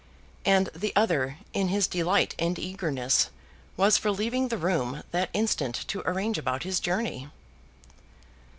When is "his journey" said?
6.63-7.29